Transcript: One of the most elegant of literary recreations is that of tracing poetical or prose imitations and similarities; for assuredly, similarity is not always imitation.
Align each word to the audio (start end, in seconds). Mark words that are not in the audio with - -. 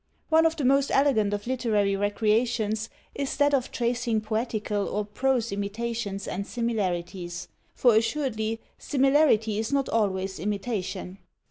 One 0.29 0.47
of 0.47 0.55
the 0.55 0.65
most 0.65 0.89
elegant 0.89 1.31
of 1.31 1.45
literary 1.45 1.95
recreations 1.95 2.89
is 3.13 3.37
that 3.37 3.53
of 3.53 3.69
tracing 3.71 4.21
poetical 4.21 4.89
or 4.89 5.05
prose 5.05 5.51
imitations 5.51 6.27
and 6.27 6.47
similarities; 6.47 7.47
for 7.75 7.93
assuredly, 7.95 8.59
similarity 8.79 9.59
is 9.59 9.71
not 9.71 9.87
always 9.89 10.39
imitation. 10.39 11.19